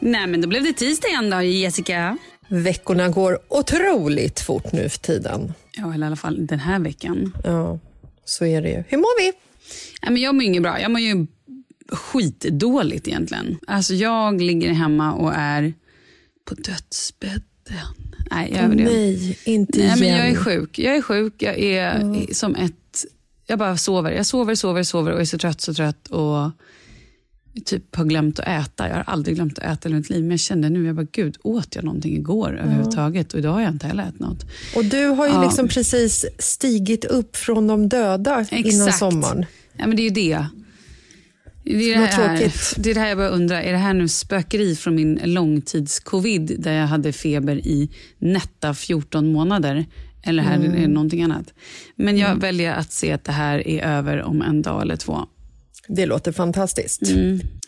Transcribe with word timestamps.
Nej, 0.00 0.26
men 0.26 0.40
då 0.40 0.48
blev 0.48 0.62
det 0.64 0.72
tisdag 0.72 1.08
igen 1.08 1.30
då, 1.30 1.42
Jessica. 1.42 2.18
Veckorna 2.48 3.08
går 3.08 3.38
otroligt 3.48 4.40
fort 4.40 4.72
nu 4.72 4.88
för 4.88 4.98
tiden. 4.98 5.52
Ja, 5.72 5.94
eller 5.94 6.06
i 6.06 6.06
alla 6.06 6.16
fall 6.16 6.46
den 6.46 6.58
här 6.58 6.78
veckan. 6.78 7.36
Ja, 7.44 7.78
så 8.24 8.44
är 8.44 8.62
det 8.62 8.68
ju. 8.68 8.84
Hur 8.88 8.98
mår 8.98 9.20
vi? 9.20 9.32
Nej, 10.02 10.12
men 10.12 10.22
jag 10.22 10.34
mår 10.34 10.44
inget 10.44 10.62
bra. 10.62 10.80
Jag 10.80 10.90
mår 10.90 11.00
ju 11.00 11.26
skitdåligt 11.92 13.08
egentligen. 13.08 13.58
Alltså 13.66 13.94
jag 13.94 14.40
ligger 14.40 14.70
hemma 14.72 15.12
och 15.12 15.32
är 15.34 15.74
på 16.44 16.54
dödsbädden. 16.54 17.42
Nej, 18.30 18.50
jag 18.52 18.64
överdrev. 18.64 18.86
Nej, 18.86 19.38
inte 19.44 19.78
Nej, 19.78 19.86
igen. 19.86 19.98
men 20.00 20.08
jag 20.08 20.28
är 20.28 20.34
sjuk. 20.34 20.78
Jag 20.78 20.96
är 20.96 21.02
sjuk. 21.02 21.34
Jag 21.38 21.58
är 21.58 22.34
som 22.34 22.54
ett... 22.54 23.04
Jag 23.46 23.58
bara 23.58 23.76
sover. 23.76 24.12
Jag 24.12 24.26
sover, 24.26 24.54
sover, 24.54 24.82
sover 24.82 25.12
och 25.12 25.20
är 25.20 25.24
så 25.24 25.38
trött, 25.38 25.60
så 25.60 25.74
trött. 25.74 26.08
Och 26.08 26.50
typ 27.64 27.96
har 27.96 28.04
glömt 28.04 28.38
att 28.40 28.48
äta. 28.66 28.88
Jag 28.88 28.94
har 28.94 29.04
aldrig 29.06 29.36
glömt 29.36 29.58
att 29.58 29.64
äta 29.64 29.88
i 29.88 29.92
mitt 29.92 30.10
liv. 30.10 30.20
Men 30.22 30.30
jag 30.30 30.40
kände 30.40 30.70
nu, 30.70 30.86
jag 30.86 30.96
bara, 30.96 31.06
gud, 31.12 31.36
åt 31.42 31.74
jag 31.74 31.84
någonting 31.84 32.16
igår 32.16 32.58
överhuvudtaget? 32.58 33.32
Och 33.32 33.38
idag 33.38 33.52
har 33.52 33.60
jag 33.60 33.70
inte 33.72 33.86
heller 33.86 34.02
ätit 34.04 34.20
något. 34.20 34.44
Och 34.76 34.84
du 34.84 35.06
har 35.06 35.26
ju 35.26 35.32
Ja. 35.32 35.42
liksom 35.44 35.68
precis 35.68 36.26
stigit 36.38 37.04
upp 37.04 37.36
från 37.36 37.66
de 37.66 37.88
döda 37.88 38.46
innan 38.50 38.64
Exakt. 38.66 38.98
sommaren. 38.98 39.44
Ja, 39.76 39.86
men 39.86 39.96
det 39.96 40.02
är 40.02 40.04
ju 40.04 40.10
det. 40.10 40.46
Det 41.64 41.94
är 41.94 42.00
det, 42.00 42.06
här, 42.06 42.52
det 42.76 42.90
är 42.90 42.94
det 42.94 43.00
här 43.00 43.08
jag 43.08 43.16
börjar 43.18 43.30
undra. 43.30 43.62
Är 43.62 43.72
det 43.72 43.78
här 43.78 43.94
nu 43.94 44.08
spökeri 44.08 44.76
från 44.76 44.94
min 44.94 45.20
långtidscovid 45.24 46.56
där 46.58 46.72
jag 46.72 46.86
hade 46.86 47.12
feber 47.12 47.56
i 47.56 47.90
nätta 48.18 48.74
14 48.74 49.32
månader? 49.32 49.86
Eller 50.22 50.42
här 50.42 50.56
Mm. 50.56 50.72
är 50.72 50.80
det 50.80 50.88
någonting 50.88 51.22
annat? 51.22 51.52
Men 51.96 52.18
jag 52.18 52.40
väljer 52.40 52.72
att 52.74 52.92
se 52.92 53.12
att 53.12 53.24
det 53.24 53.32
här 53.32 53.68
är 53.68 53.82
över 53.84 54.22
om 54.22 54.42
en 54.42 54.62
dag 54.62 54.82
eller 54.82 54.96
två. 54.96 55.26
Det 55.96 56.06
låter 56.06 56.32
fantastiskt. 56.32 57.02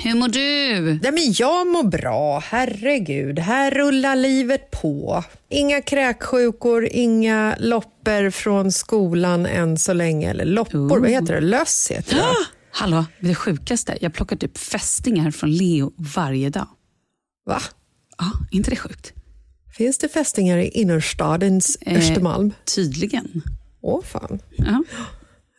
Hur 0.05 0.15
mår 0.15 0.29
du? 0.29 0.83
Nej, 1.03 1.13
men 1.13 1.33
jag 1.39 1.67
mår 1.67 1.83
bra, 1.83 2.39
herregud. 2.39 3.39
Här 3.39 3.71
rullar 3.71 4.17
livet 4.17 4.71
på. 4.71 5.25
Inga 5.51 5.83
kräksjukor, 5.83 6.89
inga 6.93 7.57
loppor 7.61 8.31
från 8.31 8.73
skolan 8.73 9.47
än 9.47 9.79
så 9.79 9.93
länge. 9.93 10.31
Eller 10.31 10.45
loppor, 10.45 10.99
vad 11.01 11.11
heter 11.11 11.35
det? 11.35 11.41
Löss 11.41 11.89
heter 11.91 12.17
det. 12.17 12.23
Hallå, 12.71 13.05
det 13.21 13.35
sjukaste. 13.35 13.99
Jag 14.01 14.15
plockar 14.15 14.37
typ 14.37 14.59
fästingar 14.59 15.31
från 15.31 15.51
Leo 15.53 15.93
varje 15.97 16.51
dag. 16.51 16.69
Va? 17.47 17.61
Ja, 18.19 18.33
inte 18.51 18.71
det 18.71 18.77
sjukt? 18.77 19.13
Finns 19.77 19.99
det 19.99 20.09
fästingar 20.09 20.59
i 20.59 20.69
innerstadens 20.69 21.79
Östermalm? 21.87 22.53
Tydligen. 22.75 23.43
Åh 23.81 24.03
fan. 24.05 24.39
Ja. 24.57 24.83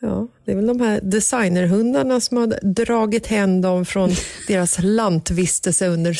Ja, 0.04 0.28
det 0.44 0.52
är 0.52 0.56
väl 0.56 0.66
de 0.66 0.80
här 0.80 1.00
designerhundarna 1.02 2.20
som 2.20 2.36
har 2.36 2.58
dragit 2.62 3.26
hem 3.26 3.60
dem 3.60 3.84
från 3.84 4.10
deras 4.48 4.78
lantvistelse 4.82 5.86
under 5.86 6.12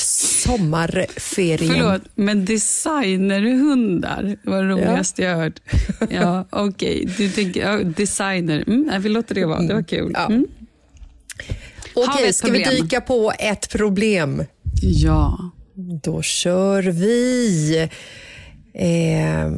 sommarferien. 0.44 1.75
Förlåt, 1.75 2.02
men 2.14 2.44
designerhundar 2.44 4.36
var 4.42 4.62
det 4.62 4.69
roligaste 4.69 5.22
jag 5.22 5.36
hört. 5.36 5.60
Ja, 6.10 6.46
Okej, 6.50 7.04
okay. 7.04 7.14
du 7.16 7.28
tänker 7.32 7.60
ja, 7.60 7.78
designer. 7.78 8.64
Mm, 8.66 9.02
vi 9.02 9.08
låter 9.08 9.34
det 9.34 9.46
vara, 9.46 9.62
det 9.62 9.75
var 9.75 9.82
kul. 9.82 10.10
Ja. 10.14 10.26
Mm. 10.26 10.46
Okej, 11.94 12.14
okay, 12.14 12.32
ska 12.32 12.52
vi 12.52 12.62
dyka 12.62 13.00
på 13.00 13.32
ett 13.38 13.70
problem? 13.70 14.44
Ja. 14.82 15.50
Då 16.02 16.22
kör 16.22 16.82
vi. 16.82 17.88
Eh, 18.75 19.50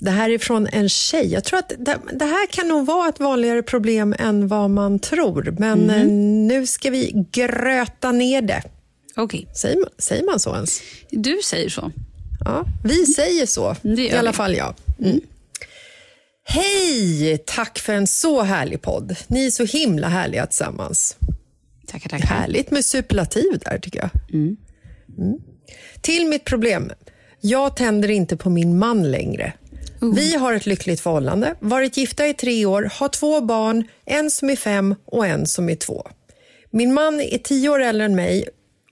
det 0.00 0.10
här 0.10 0.30
är 0.30 0.38
från 0.38 0.66
en 0.66 0.88
tjej. 0.88 1.32
Jag 1.32 1.44
tror 1.44 1.58
att 1.58 1.68
det, 1.78 1.98
det, 2.12 2.24
här 2.24 2.46
kan 2.46 2.68
nog 2.68 2.86
vara 2.86 3.08
ett 3.08 3.20
vanligare 3.20 3.62
problem 3.62 4.14
än 4.18 4.48
vad 4.48 4.70
man 4.70 4.98
tror. 4.98 5.54
Men 5.58 5.90
mm. 5.90 6.46
nu 6.46 6.66
ska 6.66 6.90
vi 6.90 7.26
gröta 7.32 8.12
ner 8.12 8.42
det. 8.42 8.62
Okay. 9.16 9.46
Säger, 9.54 9.78
säger 9.98 10.24
man 10.24 10.40
så 10.40 10.54
ens? 10.54 10.80
Du 11.10 11.40
säger 11.44 11.68
så. 11.68 11.92
Ja, 12.44 12.64
vi 12.84 13.06
säger 13.06 13.46
så. 13.46 13.76
I 13.82 14.12
alla 14.12 14.32
fall 14.32 14.56
jag. 14.56 14.74
Mm. 14.98 15.20
Hej! 16.44 17.38
Tack 17.46 17.78
för 17.78 17.92
en 17.92 18.06
så 18.06 18.42
härlig 18.42 18.82
podd. 18.82 19.16
Ni 19.26 19.46
är 19.46 19.50
så 19.50 19.64
himla 19.64 20.08
härliga 20.08 20.46
tillsammans. 20.46 21.16
Tackar, 21.86 22.10
tackar. 22.10 22.26
Härligt 22.26 22.70
med 22.70 22.84
superlativ 22.84 23.58
där, 23.64 23.78
tycker 23.78 23.98
jag. 23.98 24.10
Mm. 24.32 24.56
Mm. 25.18 25.38
Till 26.00 26.26
mitt 26.26 26.44
problem. 26.44 26.92
Jag 27.40 27.76
tänder 27.76 28.10
inte 28.10 28.36
på 28.36 28.50
min 28.50 28.78
man 28.78 29.10
längre. 29.10 29.52
Uh. 30.02 30.14
Vi 30.14 30.34
har 30.36 30.52
ett 30.52 30.66
lyckligt 30.66 31.00
förhållande, 31.00 31.54
varit 31.60 31.96
gifta 31.96 32.26
i 32.26 32.34
tre 32.34 32.66
år, 32.66 32.90
har 32.92 33.08
två 33.08 33.40
barn, 33.40 33.84
en 34.04 34.30
som 34.30 34.50
är 34.50 34.56
fem 34.56 34.94
och 35.04 35.26
en 35.26 35.46
som 35.46 35.68
är 35.68 35.74
två. 35.74 36.06
Min 36.70 36.94
man 36.94 37.20
är 37.20 37.38
tio 37.38 37.68
år 37.68 37.80
äldre 37.80 38.04
än 38.04 38.14
mig, 38.14 38.48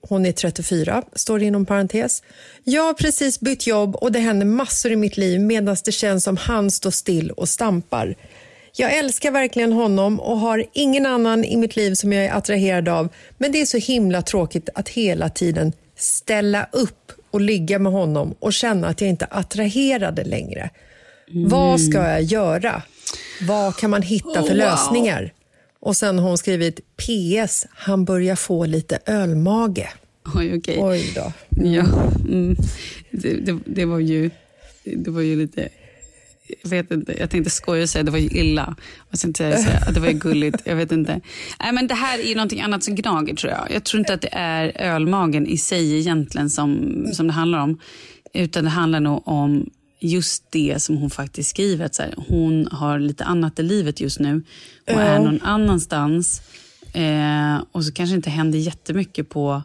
hon 0.08 0.26
är 0.26 0.32
34, 0.32 1.02
står 1.12 1.38
det 1.38 1.44
inom 1.44 1.66
parentes. 1.66 2.22
Jag 2.64 2.82
har 2.82 2.94
precis 2.94 3.40
bytt 3.40 3.66
jobb 3.66 3.96
och 3.96 4.12
det 4.12 4.18
händer 4.18 4.46
massor 4.46 4.92
i 4.92 4.96
mitt 4.96 5.16
liv 5.16 5.40
medan 5.40 5.76
det 5.84 5.92
känns 5.92 6.24
som 6.24 6.36
han 6.36 6.70
står 6.70 6.90
still 6.90 7.30
och 7.30 7.48
stampar. 7.48 8.14
Jag 8.76 8.96
älskar 8.96 9.30
verkligen 9.30 9.72
honom 9.72 10.20
och 10.20 10.38
har 10.38 10.64
ingen 10.72 11.06
annan 11.06 11.44
i 11.44 11.56
mitt 11.56 11.76
liv 11.76 11.94
som 11.94 12.12
jag 12.12 12.24
är 12.24 12.32
attraherad 12.32 12.88
av 12.88 13.08
men 13.38 13.52
det 13.52 13.60
är 13.60 13.66
så 13.66 13.78
himla 13.78 14.22
tråkigt 14.22 14.68
att 14.74 14.88
hela 14.88 15.28
tiden 15.28 15.72
ställa 15.96 16.68
upp 16.72 17.12
och 17.30 17.40
ligga 17.40 17.78
med 17.78 17.92
honom 17.92 18.34
och 18.38 18.52
känna 18.52 18.88
att 18.88 19.00
jag 19.00 19.10
inte 19.10 19.26
är 19.30 19.38
attraherad 19.38 20.26
längre. 20.26 20.70
Mm. 21.30 21.48
Vad 21.48 21.80
ska 21.80 21.98
jag 21.98 22.22
göra? 22.22 22.82
Vad 23.46 23.76
kan 23.76 23.90
man 23.90 24.02
hitta 24.02 24.42
för 24.42 24.52
oh, 24.52 24.56
lösningar? 24.56 25.22
Wow. 25.22 25.30
Och 25.80 25.96
sen 25.96 26.18
har 26.18 26.28
hon 26.28 26.38
skrivit 26.38 26.80
PS, 26.96 27.66
han 27.70 28.04
börjar 28.04 28.36
få 28.36 28.66
lite 28.66 28.98
ölmage. 29.06 29.88
Oj, 30.34 30.56
okay. 30.58 30.76
Oj 30.78 31.12
då. 31.14 31.32
Ja, 31.64 31.84
mm. 32.28 32.56
det, 33.10 33.34
det, 33.34 33.58
det, 33.66 33.84
var 33.84 33.98
ju, 33.98 34.30
det 34.84 35.10
var 35.10 35.20
ju 35.20 35.36
lite... 35.36 35.68
Jag 36.62 36.70
vet 36.70 36.90
inte, 36.90 37.18
jag 37.18 37.30
tänkte 37.30 37.50
skoja 37.50 37.82
och 37.82 37.88
säga 37.88 38.02
det 38.02 38.10
var 38.10 38.18
ju 38.18 38.28
illa. 38.28 38.76
Och 39.10 39.18
sen 39.18 39.34
säga 39.34 39.78
att 39.86 39.94
det 39.94 40.00
var 40.00 40.08
ju 40.08 40.18
gulligt. 40.18 40.56
Jag 40.64 40.76
vet 40.76 40.92
inte. 40.92 41.20
Nej, 41.60 41.72
men 41.72 41.86
det 41.86 41.94
här 41.94 42.18
är 42.18 42.34
någonting 42.34 42.60
annat 42.60 42.84
som 42.84 42.94
gnager 42.94 43.34
tror 43.34 43.52
jag. 43.52 43.66
Jag 43.70 43.84
tror 43.84 43.98
inte 43.98 44.14
att 44.14 44.20
det 44.20 44.32
är 44.32 44.80
ölmagen 44.80 45.46
i 45.46 45.58
sig 45.58 45.98
egentligen 45.98 46.50
som, 46.50 47.04
som 47.12 47.26
det 47.26 47.32
handlar 47.32 47.58
om. 47.58 47.80
Utan 48.34 48.64
det 48.64 48.70
handlar 48.70 49.00
nog 49.00 49.28
om 49.28 49.70
just 49.98 50.44
det 50.50 50.82
som 50.82 50.96
hon 50.96 51.10
faktiskt 51.10 51.50
skriver. 51.50 51.84
Att 51.84 51.94
så 51.94 52.02
här, 52.02 52.14
hon 52.28 52.68
har 52.72 52.98
lite 52.98 53.24
annat 53.24 53.58
i 53.58 53.62
livet 53.62 54.00
just 54.00 54.20
nu 54.20 54.42
och 54.86 54.92
ja. 54.92 55.00
är 55.00 55.18
någon 55.18 55.42
annanstans. 55.42 56.42
Eh, 56.92 57.62
och 57.72 57.84
så 57.84 57.92
kanske 57.92 58.16
inte 58.16 58.30
händer 58.30 58.58
jättemycket 58.58 59.28
på 59.28 59.62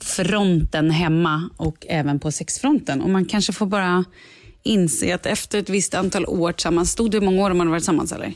fronten 0.00 0.90
hemma 0.90 1.50
och 1.56 1.86
även 1.88 2.20
på 2.20 2.32
sexfronten. 2.32 3.02
Och 3.02 3.10
man 3.10 3.24
kanske 3.24 3.52
får 3.52 3.66
bara 3.66 4.04
inse 4.62 5.14
att 5.14 5.26
efter 5.26 5.58
ett 5.58 5.68
visst 5.68 5.94
antal 5.94 6.26
år 6.26 6.52
tillsammans, 6.52 6.90
stod 6.90 7.10
det 7.10 7.18
hur 7.18 7.24
många 7.24 7.42
år 7.44 7.48
de 7.48 7.58
hade 7.58 7.70
varit 7.70 7.80
tillsammans 7.80 8.12
eller? 8.12 8.32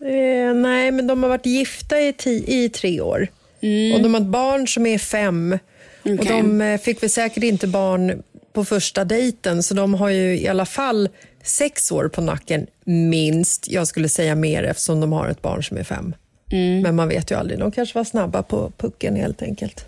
Eh, 0.00 0.54
nej, 0.54 0.90
men 0.90 1.06
de 1.06 1.22
har 1.22 1.30
varit 1.30 1.46
gifta 1.46 2.00
i, 2.00 2.14
i 2.46 2.68
tre 2.68 3.00
år. 3.00 3.28
Mm. 3.60 3.96
Och 3.96 4.02
de 4.02 4.14
har 4.14 4.20
ett 4.20 4.26
barn 4.26 4.68
som 4.68 4.86
är 4.86 4.98
fem. 4.98 5.58
Okay. 6.02 6.18
Och 6.18 6.24
de 6.24 6.60
eh, 6.60 6.80
fick 6.80 7.02
väl 7.02 7.10
säkert 7.10 7.42
inte 7.42 7.66
barn 7.66 8.22
på 8.58 8.64
första 8.64 9.04
dejten 9.04 9.62
så 9.62 9.74
de 9.74 9.94
har 9.94 10.08
ju 10.08 10.38
i 10.38 10.48
alla 10.48 10.66
fall 10.66 11.08
sex 11.42 11.92
år 11.92 12.08
på 12.08 12.20
nacken, 12.20 12.66
minst. 12.84 13.68
Jag 13.68 13.88
skulle 13.88 14.08
säga 14.08 14.34
mer 14.34 14.62
eftersom 14.62 15.00
de 15.00 15.12
har 15.12 15.28
ett 15.28 15.42
barn 15.42 15.64
som 15.64 15.76
är 15.76 15.84
fem. 15.84 16.14
Mm. 16.52 16.82
Men 16.82 16.96
man 16.96 17.08
vet 17.08 17.30
ju 17.30 17.38
aldrig. 17.38 17.58
De 17.58 17.72
kanske 17.72 17.98
var 17.98 18.04
snabba 18.04 18.42
på 18.42 18.72
pucken 18.76 19.16
helt 19.16 19.42
enkelt. 19.42 19.84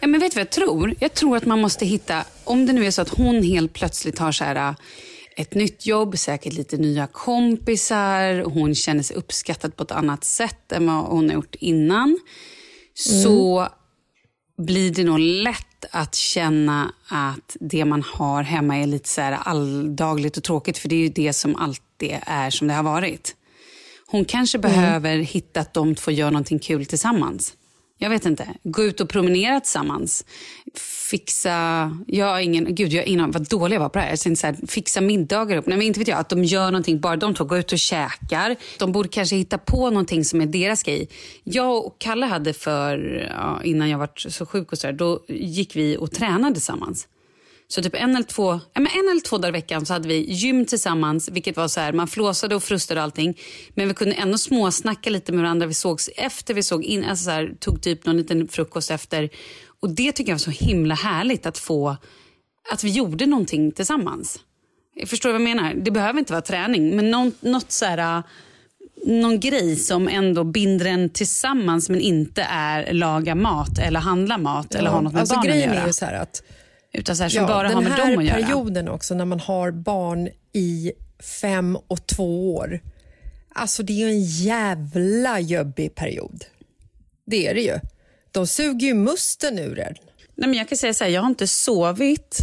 Ja, 0.00 0.06
men 0.06 0.20
vet 0.20 0.32
du 0.32 0.36
vad 0.36 0.40
jag 0.40 0.50
tror? 0.50 0.94
Jag 0.98 1.14
tror 1.14 1.36
att 1.36 1.46
man 1.46 1.60
måste 1.60 1.86
hitta, 1.86 2.24
om 2.44 2.66
det 2.66 2.72
nu 2.72 2.86
är 2.86 2.90
så 2.90 3.02
att 3.02 3.08
hon 3.08 3.42
helt 3.42 3.72
plötsligt 3.72 4.18
har 4.18 4.32
så 4.32 4.44
här, 4.44 4.56
äh, 4.56 4.74
ett 5.36 5.54
nytt 5.54 5.86
jobb, 5.86 6.18
säkert 6.18 6.52
lite 6.52 6.76
nya 6.76 7.06
kompisar, 7.06 8.42
hon 8.44 8.74
känner 8.74 9.02
sig 9.02 9.16
uppskattad 9.16 9.76
på 9.76 9.82
ett 9.82 9.92
annat 9.92 10.24
sätt 10.24 10.72
än 10.72 10.86
vad 10.86 11.04
hon 11.04 11.28
har 11.28 11.34
gjort 11.34 11.54
innan. 11.54 12.08
Mm. 12.08 13.22
Så 13.22 13.68
blir 14.58 14.90
det 14.90 15.04
nog 15.04 15.18
lätt 15.18 15.73
att 15.90 16.14
känna 16.14 16.92
att 17.08 17.56
det 17.60 17.84
man 17.84 18.02
har 18.02 18.42
hemma 18.42 18.76
är 18.76 18.86
lite 18.86 19.08
så 19.08 19.20
här 19.20 19.32
alldagligt 19.32 20.36
och 20.36 20.44
tråkigt. 20.44 20.78
För 20.78 20.88
det 20.88 20.96
är 20.96 21.00
ju 21.00 21.08
det 21.08 21.32
som 21.32 21.56
alltid 21.56 22.18
är 22.26 22.50
som 22.50 22.68
det 22.68 22.74
har 22.74 22.82
varit. 22.82 23.36
Hon 24.06 24.24
kanske 24.24 24.58
mm. 24.58 24.70
behöver 24.70 25.18
hitta 25.18 25.60
att 25.60 25.74
de 25.74 25.94
två 25.94 26.10
gör 26.10 26.30
någonting 26.30 26.58
kul 26.58 26.86
tillsammans. 26.86 27.54
Jag 27.98 28.10
vet 28.10 28.26
inte. 28.26 28.48
Gå 28.62 28.82
ut 28.82 29.00
och 29.00 29.08
promenera 29.08 29.60
tillsammans. 29.60 30.24
Fixa... 31.10 31.90
Jag 32.06 32.26
har 32.26 32.40
ingen... 32.40 32.74
Gud, 32.74 32.92
jag 32.92 33.02
har 33.02 33.08
ingen, 33.08 33.30
vad 33.30 33.48
dålig 33.48 33.76
jag 33.76 33.80
var 33.80 33.88
på 33.88 33.98
det 33.98 34.04
här. 34.04 34.10
Jag 34.24 34.38
så 34.38 34.46
här, 34.46 34.66
fixa 34.66 35.00
middagar 35.00 35.56
upp. 35.56 35.66
Nej, 35.66 35.78
men 35.78 35.86
inte 35.86 35.98
vet 35.98 36.08
jag. 36.08 36.18
Att 36.18 36.28
de 36.28 36.44
gör 36.44 36.64
någonting, 36.64 37.00
bara 37.00 37.16
de 37.16 37.34
två. 37.34 37.44
Gå 37.44 37.56
ut 37.56 37.72
och 37.72 37.78
käkar. 37.78 38.56
De 38.78 38.92
borde 38.92 39.08
kanske 39.08 39.36
hitta 39.36 39.58
på 39.58 39.90
någonting 39.90 40.24
som 40.24 40.40
är 40.40 40.46
deras 40.46 40.82
grej. 40.82 41.08
Jag 41.44 41.86
och 41.86 41.96
Kalle 41.98 42.26
hade 42.26 42.52
för... 42.52 43.26
Ja, 43.30 43.62
innan 43.64 43.90
jag 43.90 43.98
var 43.98 44.10
så 44.16 44.46
sjuk 44.46 44.72
och 44.72 44.78
så 44.78 44.92
då 44.92 45.24
gick 45.28 45.76
vi 45.76 45.96
och 45.96 46.10
tränade 46.10 46.54
tillsammans. 46.54 47.08
Så 47.68 47.82
typ 47.82 47.94
en 47.94 48.10
eller 48.10 48.26
två, 48.26 48.52
ja, 48.52 48.80
men 48.80 48.86
en 48.86 49.08
eller 49.10 49.20
två 49.20 49.38
dagar 49.38 49.48
i 49.48 49.52
veckan 49.52 49.86
så 49.86 49.92
hade 49.92 50.08
vi 50.08 50.32
gym 50.32 50.66
tillsammans. 50.66 51.28
Vilket 51.28 51.56
var 51.56 51.68
så 51.68 51.80
här, 51.80 51.92
Man 51.92 52.08
flåsade 52.08 52.54
och 52.54 52.62
frustade 52.62 53.00
och 53.00 53.04
allting. 53.04 53.38
Men 53.74 53.88
vi 53.88 53.94
kunde 53.94 54.14
ändå 54.14 54.38
småsnacka 54.38 55.10
lite 55.10 55.32
med 55.32 55.42
varandra. 55.42 55.66
Vi 55.66 55.74
sågs 55.74 56.10
efter 56.16 56.54
vi 56.54 56.62
såg 56.62 56.84
in, 56.84 57.04
alltså 57.04 57.24
så 57.24 57.30
här, 57.30 57.54
tog 57.60 57.82
typ 57.82 58.06
någon 58.06 58.16
liten 58.16 58.48
frukost 58.48 58.90
efter. 58.90 59.30
Och 59.80 59.90
Det 59.90 60.12
tycker 60.12 60.30
jag 60.32 60.34
var 60.34 60.52
så 60.52 60.64
himla 60.64 60.94
härligt 60.94 61.46
att 61.46 61.58
få, 61.58 61.96
att 62.72 62.84
vi 62.84 62.90
gjorde 62.90 63.26
någonting 63.26 63.72
tillsammans. 63.72 64.40
Jag 64.94 65.08
förstår 65.08 65.28
vad 65.28 65.40
jag 65.40 65.56
menar? 65.56 65.74
Det 65.74 65.90
behöver 65.90 66.18
inte 66.18 66.32
vara 66.32 66.42
träning, 66.42 66.96
men 66.96 67.10
någon, 67.10 67.32
något 67.40 67.72
så 67.72 67.84
här, 67.84 68.22
någon 69.06 69.40
grej 69.40 69.76
som 69.76 70.08
ändå 70.08 70.44
binder 70.44 70.86
en 70.86 71.10
tillsammans 71.10 71.88
men 71.90 72.00
inte 72.00 72.42
är 72.42 72.92
laga 72.92 73.34
mat 73.34 73.78
eller 73.78 74.00
handla 74.00 74.38
mat 74.38 74.66
ja, 74.70 74.78
eller 74.78 74.90
ha 74.90 75.00
något 75.00 75.12
med 75.12 75.20
alltså 75.20 75.34
barnen 75.34 75.50
grejen 75.50 75.70
att 75.70 75.74
göra. 75.74 75.82
Är 75.82 75.86
ju 75.86 75.92
så 75.92 76.04
att 76.04 76.42
utan 76.94 77.16
så 77.16 77.22
här, 77.22 77.30
som 77.30 77.42
ja, 77.42 77.48
bara 77.48 77.68
har 77.68 77.82
med 77.82 77.92
dem 77.92 78.00
att 78.00 78.00
göra. 78.00 78.16
Den 78.16 78.28
här 78.28 78.42
perioden 78.42 78.88
också 78.88 79.14
när 79.14 79.24
man 79.24 79.40
har 79.40 79.70
barn 79.70 80.28
i 80.52 80.92
fem 81.40 81.76
och 81.86 82.06
två 82.06 82.54
år. 82.54 82.80
Alltså 83.54 83.82
det 83.82 83.92
är 83.92 83.96
ju 83.96 84.08
en 84.08 84.24
jävla 84.24 85.40
jobbig 85.40 85.94
period. 85.94 86.44
Det 87.26 87.46
är 87.46 87.54
det 87.54 87.60
ju. 87.60 87.78
De 88.30 88.46
suger 88.46 88.86
ju 88.86 88.94
musten 88.94 89.58
ur 89.58 89.78
en. 89.78 89.94
Nej, 90.34 90.48
men 90.48 90.54
jag 90.54 90.68
kan 90.68 90.78
säga 90.78 90.94
så 90.94 91.04
här, 91.04 91.10
jag 91.10 91.20
har 91.20 91.28
inte 91.28 91.46
sovit 91.46 92.38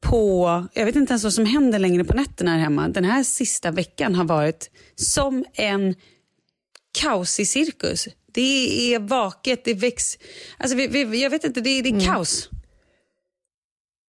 på... 0.00 0.66
Jag 0.74 0.84
vet 0.84 0.96
inte 0.96 1.12
ens 1.12 1.24
vad 1.24 1.32
som 1.32 1.46
händer 1.46 1.78
längre 1.78 2.04
på 2.04 2.14
nätterna 2.16 2.50
här 2.50 2.58
hemma. 2.58 2.88
Den 2.88 3.04
här 3.04 3.22
sista 3.22 3.70
veckan 3.70 4.14
har 4.14 4.24
varit 4.24 4.70
som 4.96 5.44
en 5.52 5.94
kaosig 7.00 7.48
cirkus. 7.48 8.08
Det 8.32 8.94
är 8.94 8.98
vaket, 8.98 9.64
det 9.64 9.74
väcks... 9.74 10.18
Alltså, 10.58 10.76
vi, 10.76 10.86
vi, 10.86 11.22
jag 11.22 11.30
vet 11.30 11.44
inte, 11.44 11.60
det, 11.60 11.82
det 11.82 11.88
är 11.88 11.92
mm. 11.92 12.04
kaos. 12.04 12.48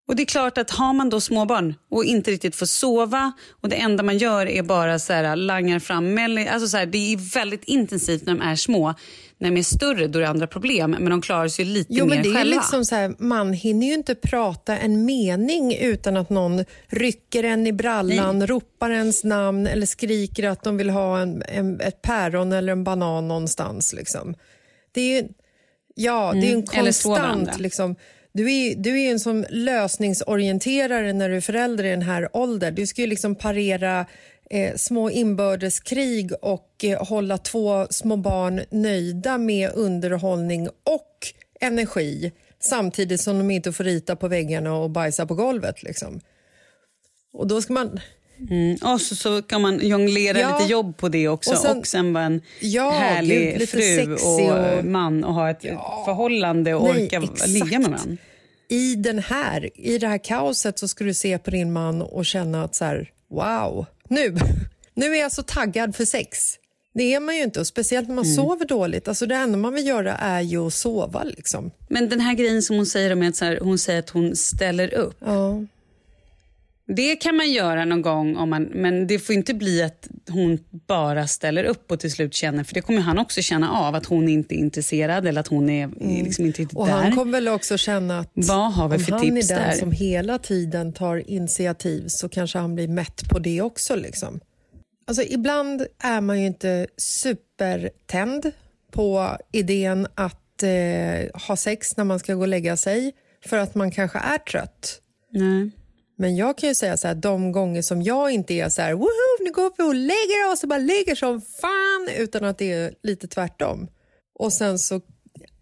Och 0.08 0.16
det 0.16 0.22
är 0.22 0.26
klart 0.26 0.58
att 0.58 0.70
har 0.70 0.92
man 0.92 1.10
då 1.10 1.20
småbarn 1.20 1.74
och 1.90 2.04
inte 2.04 2.30
riktigt 2.30 2.56
får 2.56 2.66
sova 2.66 3.32
och 3.60 3.68
det 3.68 3.76
enda 3.76 4.02
man 4.02 4.18
gör 4.18 4.46
är 4.46 4.62
bara 4.62 4.98
så 4.98 5.12
här, 5.12 5.36
langar 5.36 5.78
fram 5.78 6.18
alltså 6.52 6.68
så 6.68 6.76
här, 6.76 6.86
Det 6.86 7.12
är 7.12 7.34
väldigt 7.34 7.64
intensivt 7.64 8.26
när 8.26 8.34
de 8.34 8.42
är 8.42 8.56
små. 8.56 8.94
När 9.38 9.50
de 9.50 9.56
är 9.56 9.62
större 9.62 10.06
då 10.06 10.18
är 10.18 10.22
det 10.22 10.28
andra 10.28 10.46
problem, 10.46 10.90
men 10.90 11.10
de 11.10 11.22
klarar 11.22 11.48
sig 11.48 11.64
lite 11.64 11.92
jo, 11.92 12.06
mer 12.06 12.14
men 12.14 12.22
det 12.22 12.34
själva. 12.34 12.40
Är 12.40 12.60
liksom 12.60 12.84
så 12.84 12.94
här, 12.94 13.14
man 13.18 13.52
hinner 13.52 13.86
ju 13.86 13.94
inte 13.94 14.14
prata 14.14 14.78
en 14.78 15.04
mening 15.04 15.76
utan 15.76 16.16
att 16.16 16.30
någon 16.30 16.64
rycker 16.86 17.44
en 17.44 17.66
i 17.66 17.72
brallan, 17.72 18.38
Nej. 18.38 18.48
ropar 18.48 18.90
ens 18.90 19.24
namn 19.24 19.66
eller 19.66 19.86
skriker 19.86 20.48
att 20.48 20.62
de 20.62 20.76
vill 20.76 20.90
ha 20.90 21.18
en, 21.18 21.42
en, 21.48 21.80
ett 21.80 22.02
päron 22.02 22.52
eller 22.52 22.72
en 22.72 22.84
banan 22.84 23.28
någonstans. 23.28 23.92
Liksom. 23.92 24.34
Det 24.92 25.00
är 25.00 25.22
ju, 25.22 25.28
ja, 25.94 26.30
mm. 26.30 26.40
det 26.40 26.50
är 26.50 26.54
en 26.54 26.66
konstant... 26.66 27.58
Liksom, 27.58 27.96
du 28.36 28.52
är, 28.52 28.74
du 28.74 29.02
är 29.02 29.10
en 29.10 29.20
som 29.20 29.46
lösningsorienterare 29.50 31.12
när 31.12 31.28
du 31.28 31.36
är 31.36 31.40
förälder 31.40 31.84
i 31.84 31.90
den 31.90 32.02
här 32.02 32.36
åldern. 32.36 32.74
Du 32.74 32.86
ska 32.86 33.00
ju 33.00 33.06
liksom 33.06 33.34
parera 33.34 34.06
eh, 34.50 34.74
små 34.76 35.10
inbördeskrig 35.10 36.32
och 36.42 36.84
eh, 36.84 37.06
hålla 37.06 37.38
två 37.38 37.86
små 37.90 38.16
barn 38.16 38.60
nöjda 38.70 39.38
med 39.38 39.70
underhållning 39.74 40.68
och 40.68 41.26
energi 41.60 42.32
samtidigt 42.60 43.20
som 43.20 43.38
de 43.38 43.50
inte 43.50 43.72
får 43.72 43.84
rita 43.84 44.16
på 44.16 44.28
väggarna 44.28 44.74
och 44.74 44.90
bajsa 44.90 45.26
på 45.26 45.34
golvet. 45.34 45.82
Liksom. 45.82 46.20
Och 47.32 47.46
då 47.46 47.62
ska 47.62 47.72
man... 47.72 48.00
Mm. 48.50 48.76
Och 48.82 49.00
så, 49.00 49.16
så 49.16 49.42
kan 49.42 49.62
man 49.62 49.86
jonglera 49.86 50.40
ja. 50.40 50.58
lite 50.58 50.72
jobb 50.72 50.96
på 50.96 51.08
det 51.08 51.28
också 51.28 51.50
och 51.50 51.58
sen, 51.58 51.78
och 51.78 51.86
sen 51.86 52.12
vara 52.12 52.24
en 52.24 52.40
ja, 52.60 52.90
härlig 52.90 53.58
gud, 53.58 53.68
fru 53.68 54.14
och, 54.14 54.78
och, 54.78 54.84
man 54.84 55.24
och 55.24 55.34
ha 55.34 55.50
ett 55.50 55.64
ja, 55.64 56.02
förhållande 56.04 56.74
och 56.74 56.94
nej, 56.94 57.04
orka 57.04 57.22
exakt. 57.22 57.48
ligga 57.48 57.78
med 57.78 57.90
varandra. 57.90 58.16
I, 58.68 58.94
den 58.94 59.18
här, 59.18 59.70
I 59.74 59.98
det 59.98 60.08
här 60.08 60.18
kaoset 60.18 60.78
så 60.78 60.88
ska 60.88 61.04
du 61.04 61.14
se 61.14 61.38
på 61.38 61.50
din 61.50 61.72
man 61.72 62.02
och 62.02 62.26
känna 62.26 62.64
att 62.64 62.74
så 62.74 62.84
här, 62.84 63.10
wow, 63.30 63.86
nu, 64.08 64.36
nu 64.94 65.16
är 65.16 65.20
jag 65.20 65.32
så 65.32 65.42
taggad 65.42 65.96
för 65.96 66.04
sex. 66.04 66.58
Det 66.94 67.14
är 67.14 67.20
man 67.20 67.36
ju 67.36 67.42
inte, 67.42 67.60
och 67.60 67.66
speciellt 67.66 68.08
när 68.08 68.14
man 68.14 68.24
mm. 68.24 68.36
sover 68.36 68.66
dåligt. 68.66 69.08
Alltså 69.08 69.26
det 69.26 69.34
enda 69.34 69.58
man 69.58 69.74
vill 69.74 69.86
göra 69.86 70.14
är 70.14 70.40
ju 70.40 70.66
att 70.66 70.74
sova. 70.74 71.24
Liksom. 71.24 71.70
Men 71.88 72.08
den 72.08 72.20
här 72.20 72.34
grejen 72.34 72.62
som 72.62 72.76
hon 72.76 72.86
säger 72.86 73.12
om 73.12 73.28
att 73.28 73.36
så 73.36 73.44
här, 73.44 73.58
hon 73.62 73.78
säger 73.78 73.98
att 73.98 74.10
hon 74.10 74.36
ställer 74.36 74.94
upp. 74.94 75.16
Ja. 75.18 75.60
Det 76.88 77.16
kan 77.16 77.36
man 77.36 77.52
göra 77.52 77.84
någon 77.84 78.02
gång, 78.02 78.36
om 78.36 78.50
man, 78.50 78.62
men 78.62 79.06
det 79.06 79.18
får 79.18 79.34
inte 79.34 79.54
bli 79.54 79.82
att 79.82 80.08
hon 80.30 80.58
bara 80.86 81.26
ställer 81.26 81.64
upp 81.64 81.90
och 81.90 82.00
till 82.00 82.12
slut 82.12 82.34
känner, 82.34 82.64
för 82.64 82.74
det 82.74 82.80
kommer 82.80 83.00
han 83.00 83.18
också 83.18 83.42
känna 83.42 83.70
av, 83.70 83.94
att 83.94 84.06
hon 84.06 84.28
inte 84.28 84.54
är 84.54 84.56
intresserad 84.56 85.26
eller 85.26 85.40
att 85.40 85.46
hon 85.46 85.70
är 85.70 85.84
mm. 85.84 86.24
liksom 86.24 86.46
inte 86.46 86.66
och 86.74 86.86
där. 86.86 86.92
Han 86.92 87.16
kommer 87.16 87.32
väl 87.32 87.48
också 87.48 87.78
känna 87.78 88.18
att 88.18 88.30
Vad 88.34 88.72
har 88.72 88.88
vi 88.88 88.96
om 88.96 89.02
för 89.02 89.12
han 89.12 89.20
tips 89.20 89.50
är 89.50 89.54
den 89.54 89.64
där? 89.64 89.76
som 89.76 89.92
hela 89.92 90.38
tiden 90.38 90.92
tar 90.92 91.30
initiativ 91.30 92.04
så 92.08 92.28
kanske 92.28 92.58
han 92.58 92.74
blir 92.74 92.88
mätt 92.88 93.28
på 93.28 93.38
det 93.38 93.62
också. 93.62 93.96
Liksom. 93.96 94.40
Alltså, 95.06 95.22
ibland 95.22 95.86
är 95.98 96.20
man 96.20 96.40
ju 96.40 96.46
inte 96.46 96.86
supertänd 96.96 98.50
på 98.92 99.36
idén 99.52 100.06
att 100.14 100.62
eh, 100.62 101.40
ha 101.46 101.56
sex 101.56 101.96
när 101.96 102.04
man 102.04 102.18
ska 102.18 102.34
gå 102.34 102.40
och 102.40 102.48
lägga 102.48 102.76
sig 102.76 103.12
för 103.44 103.58
att 103.58 103.74
man 103.74 103.90
kanske 103.90 104.18
är 104.18 104.38
trött. 104.38 105.00
Nej. 105.30 105.70
Men 106.18 106.36
jag 106.36 106.58
kan 106.58 106.68
ju 106.68 106.74
säga 106.74 106.96
så 106.96 107.08
här, 107.08 107.14
de 107.14 107.52
gånger 107.52 107.82
som 107.82 108.02
jag 108.02 108.30
inte 108.30 108.54
är 108.54 108.68
så 108.68 108.82
här, 108.82 108.92
woho, 108.92 109.44
nu 109.44 109.52
går 109.52 109.72
vi 109.76 109.84
och 109.84 109.94
lägger 109.94 110.52
oss 110.52 110.62
och 110.62 110.68
bara 110.68 110.78
lägger 110.78 111.14
som 111.14 111.40
fan, 111.40 112.08
utan 112.16 112.44
att 112.44 112.58
det 112.58 112.72
är 112.72 112.94
lite 113.02 113.28
tvärtom. 113.28 113.88
Och 114.38 114.52
sen 114.52 114.78
så 114.78 115.00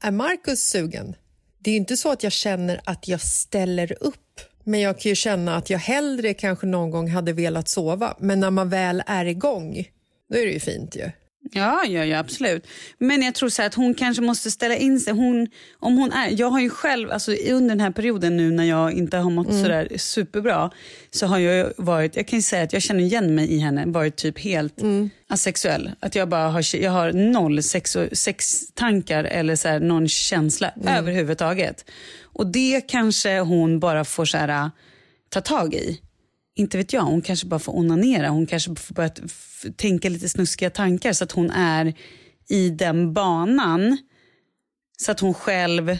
är 0.01 0.11
Markus 0.11 0.61
sugen. 0.61 1.17
Det 1.59 1.71
är 1.71 1.73
ju 1.73 1.79
inte 1.79 1.97
så 1.97 2.13
att 2.13 2.23
jag 2.23 2.33
känner 2.33 2.81
att 2.85 3.09
jag 3.09 3.21
ställer 3.21 4.03
upp, 4.03 4.41
men 4.65 4.81
jag 4.81 5.01
kan 5.01 5.09
ju 5.11 5.17
känna 5.17 5.57
att 5.57 5.71
jag 5.71 5.79
hellre 5.79 6.35
kanske 6.35 6.67
någon 6.67 6.91
gång 6.91 7.09
hade 7.09 7.33
velat 7.33 7.69
sova. 7.69 8.17
Men 8.19 8.41
när 8.41 8.51
man 8.51 8.69
väl 8.69 9.03
är 9.07 9.25
igång, 9.25 9.89
då 10.29 10.39
är 10.39 10.47
det 10.47 10.53
ju 10.53 10.61
fint 10.61 10.97
ju. 10.97 11.11
Ja, 11.53 11.85
ja, 11.85 12.05
ja, 12.05 12.19
absolut. 12.19 12.67
Men 12.99 13.23
jag 13.23 13.35
tror 13.35 13.49
så 13.49 13.63
att 13.63 13.75
hon 13.75 13.95
kanske 13.95 14.23
måste 14.23 14.51
ställa 14.51 14.77
in 14.77 15.01
sig. 15.01 15.13
Hon, 15.13 15.49
om 15.79 15.97
hon 15.97 16.13
är, 16.13 16.41
jag 16.41 16.51
har 16.51 16.61
ju 16.61 16.71
själv, 16.71 17.11
alltså, 17.11 17.33
under 17.33 17.69
den 17.69 17.81
här 17.81 17.91
perioden 17.91 18.37
nu 18.37 18.51
när 18.51 18.65
jag 18.65 18.93
inte 18.93 19.17
har 19.17 19.31
mått 19.31 19.49
mm. 19.49 19.63
sådär 19.63 19.89
superbra, 19.97 20.71
så 21.11 21.27
har 21.27 21.39
jag 21.39 21.73
varit, 21.77 22.17
jag 22.17 22.27
kan 22.27 22.43
säga 22.43 22.63
att 22.63 22.73
jag 22.73 22.83
känner 22.83 23.01
igen 23.01 23.35
mig 23.35 23.53
i 23.53 23.59
henne, 23.59 23.85
varit 23.87 24.17
typ 24.17 24.39
helt 24.39 24.81
mm. 24.81 25.11
asexuell. 25.29 25.91
Att 26.01 26.15
jag 26.15 26.29
bara 26.29 26.49
har, 26.49 26.77
jag 26.77 26.91
har 26.91 27.13
noll 27.13 27.63
sex, 27.63 27.97
sextankar 28.13 29.25
eller 29.25 29.57
så 29.57 29.69
här, 29.69 29.81
någon 29.81 30.09
känsla 30.09 30.71
mm. 30.71 30.99
överhuvudtaget. 30.99 31.91
Och 32.23 32.47
det 32.47 32.81
kanske 32.89 33.39
hon 33.39 33.81
bara 33.81 34.05
får 34.05 34.25
så 34.25 34.39
här, 34.39 34.71
ta 35.29 35.41
tag 35.41 35.75
i 35.75 36.01
inte 36.55 36.77
vet 36.77 36.93
jag, 36.93 37.03
hon 37.03 37.23
kanske 37.23 37.47
bara 37.47 37.61
får 37.61 37.77
onanera. 37.77 38.29
Hon 38.29 38.47
kanske 38.47 38.75
får 38.75 38.95
börja 38.95 39.11
tänka 39.77 40.09
lite 40.09 40.29
snuskiga 40.29 40.71
tankar 40.71 41.13
så 41.13 41.25
att 41.25 41.33
hon 41.33 41.51
är 41.51 41.95
i 42.49 42.71
den 42.71 43.13
banan. 43.13 43.99
Så 44.97 45.13
att 45.13 45.21
hon 45.21 45.35
själv 45.35 45.99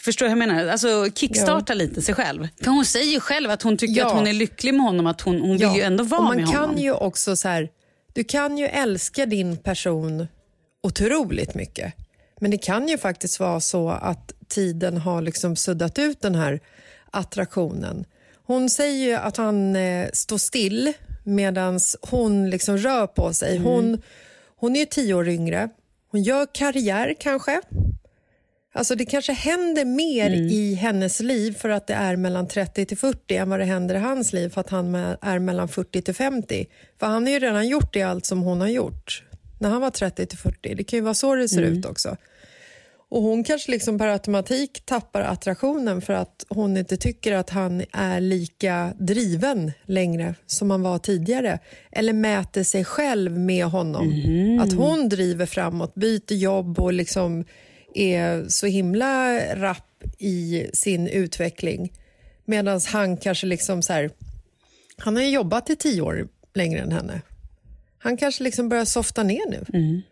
Förstår 0.00 0.28
jag 0.28 0.38
menar? 0.38 0.66
Alltså 0.66 1.08
kickstarta 1.14 1.72
ja. 1.72 1.74
lite 1.74 2.02
sig 2.02 2.14
själv. 2.14 2.48
Hon 2.64 2.84
säger 2.84 3.12
ju 3.12 3.20
själv 3.20 3.50
att 3.50 3.62
hon 3.62 3.76
tycker 3.76 4.00
ja. 4.00 4.06
att 4.06 4.12
hon 4.12 4.26
är 4.26 4.32
lycklig 4.32 4.74
med 4.74 4.82
honom. 4.82 5.06
Att 5.06 5.20
hon, 5.20 5.40
hon 5.40 5.58
ja. 5.58 5.68
vill 5.68 5.78
ju 5.78 5.84
ändå 5.84 6.04
vara 6.04 6.22
man 6.22 6.36
med 6.36 6.50
kan 6.50 6.60
honom. 6.60 6.78
Ju 6.78 6.92
också 6.92 7.36
så 7.36 7.48
här, 7.48 7.68
du 8.12 8.24
kan 8.24 8.58
ju 8.58 8.66
älska 8.66 9.26
din 9.26 9.56
person 9.56 10.26
otroligt 10.82 11.54
mycket. 11.54 11.94
Men 12.40 12.50
det 12.50 12.58
kan 12.58 12.88
ju 12.88 12.98
faktiskt 12.98 13.40
vara 13.40 13.60
så 13.60 13.90
att 13.90 14.32
tiden 14.48 14.96
har 14.96 15.22
liksom 15.22 15.56
suddat 15.56 15.98
ut 15.98 16.20
den 16.20 16.34
här 16.34 16.60
attraktionen. 17.10 18.04
Hon 18.44 18.70
säger 18.70 19.06
ju 19.06 19.14
att 19.14 19.36
han 19.36 19.76
eh, 19.76 20.08
står 20.12 20.38
still 20.38 20.92
medan 21.24 21.80
hon 22.00 22.50
liksom 22.50 22.78
rör 22.78 23.06
på 23.06 23.32
sig. 23.32 23.56
Mm. 23.56 23.68
Hon, 23.68 24.02
hon 24.56 24.76
är 24.76 24.84
tio 24.84 25.14
år 25.14 25.28
yngre. 25.28 25.68
Hon 26.10 26.22
gör 26.22 26.46
karriär, 26.52 27.14
kanske. 27.20 27.60
Alltså 28.74 28.94
Det 28.94 29.04
kanske 29.04 29.32
händer 29.32 29.84
mer 29.84 30.26
mm. 30.26 30.48
i 30.48 30.74
hennes 30.74 31.20
liv 31.20 31.56
för 31.58 31.68
att 31.68 31.86
det 31.86 31.94
är 31.94 32.16
mellan 32.16 32.48
30 32.48 32.86
till 32.86 32.98
40 32.98 33.36
än 33.36 33.50
vad 33.50 33.60
det 33.60 33.64
händer 33.64 33.94
i 33.94 33.98
hans 33.98 34.32
liv 34.32 34.48
för 34.48 34.60
att 34.60 34.70
han 34.70 34.94
är 35.20 35.38
mellan 35.38 35.68
40 35.68 36.02
till 36.02 36.14
50. 36.14 36.66
För 37.00 37.06
han 37.06 37.22
har 37.22 37.30
ju 37.30 37.38
redan 37.38 37.68
gjort 37.68 37.92
det 37.92 38.02
allt 38.02 38.26
som 38.26 38.42
hon 38.42 38.60
har 38.60 38.68
gjort 38.68 39.22
när 39.60 39.70
han 39.70 39.80
var 39.80 39.90
30 39.90 40.26
till 40.26 40.38
40. 40.38 40.74
Det 40.74 40.84
kan 40.84 40.96
ju 40.96 41.02
vara 41.02 41.14
så 41.14 41.34
det 41.34 41.48
ser 41.48 41.62
mm. 41.62 41.78
ut 41.78 41.86
också. 41.86 42.16
Och 43.12 43.22
Hon 43.22 43.44
kanske 43.44 43.70
liksom 43.70 43.98
per 43.98 44.08
automatik 44.08 44.82
tappar 44.84 45.20
attraktionen 45.20 46.00
för 46.00 46.12
att 46.12 46.46
hon 46.48 46.76
inte 46.76 46.96
tycker 46.96 47.32
att 47.32 47.50
han 47.50 47.84
är 47.92 48.20
lika 48.20 48.94
driven 48.98 49.72
längre 49.86 50.34
som 50.46 50.70
han 50.70 50.82
var 50.82 50.98
tidigare. 50.98 51.58
Eller 51.90 52.12
mäter 52.12 52.62
sig 52.62 52.84
själv 52.84 53.38
med 53.38 53.64
honom. 53.64 54.12
Mm. 54.12 54.60
Att 54.60 54.72
hon 54.72 55.08
driver 55.08 55.46
framåt, 55.46 55.94
byter 55.94 56.32
jobb 56.32 56.78
och 56.78 56.92
liksom 56.92 57.44
är 57.94 58.44
så 58.48 58.66
himla 58.66 59.38
rapp 59.54 60.04
i 60.18 60.66
sin 60.72 61.08
utveckling. 61.08 61.92
Medan 62.44 62.80
han 62.86 63.16
kanske 63.16 63.46
liksom 63.46 63.82
så 63.82 63.92
här, 63.92 64.10
Han 64.96 65.16
har 65.16 65.22
jobbat 65.22 65.70
i 65.70 65.76
tio 65.76 66.02
år 66.02 66.28
längre 66.54 66.80
än 66.80 66.92
henne. 66.92 67.20
Han 67.98 68.16
kanske 68.16 68.44
liksom 68.44 68.68
börjar 68.68 68.84
softa 68.84 69.22
ner 69.22 69.50
nu. 69.50 69.64
Mm. 69.78 70.02